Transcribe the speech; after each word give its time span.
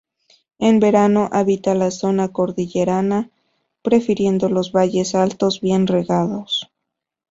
En 0.57 0.79
verano, 0.79 1.29
habita 1.31 1.75
la 1.75 1.91
zona 1.91 2.29
cordillerana 2.29 3.29
prefiriendo 3.83 4.49
los 4.49 4.71
valles 4.71 5.13
altos 5.13 5.61
bien 5.61 5.85
regados. 5.85 6.71